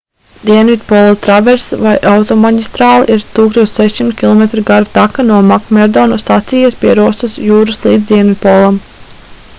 dienvidpola 0.49 1.09
traverss 1.25 1.65
vai 1.81 1.91
automaģistrāle 2.11 3.17
ir 3.17 3.25
1600 3.41 4.17
km 4.23 4.63
gara 4.71 4.89
taka 4.97 5.27
no 5.29 5.43
makmerdo 5.53 6.09
stacijas 6.25 6.79
pie 6.81 6.99
rosas 7.03 7.41
jūras 7.49 7.89
līdz 7.89 8.13
dienvidpolam 8.15 8.85